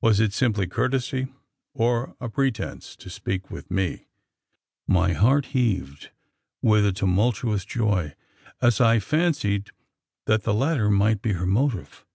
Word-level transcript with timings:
Was 0.00 0.18
it 0.18 0.32
simple 0.32 0.64
courtesy, 0.64 1.28
or 1.74 2.16
a 2.22 2.30
pretence 2.30 2.96
to 2.96 3.10
speak 3.10 3.50
with 3.50 3.70
me? 3.70 4.06
My 4.86 5.12
heart 5.12 5.44
heaved 5.52 6.08
with 6.62 6.86
a 6.86 6.92
tumultuous 6.94 7.66
joy, 7.66 8.14
as 8.62 8.80
I 8.80 8.98
fancied 8.98 9.70
that 10.24 10.44
the 10.44 10.54
latter 10.54 10.88
might 10.88 11.20
be 11.20 11.32
her 11.34 11.44
motive. 11.46 12.06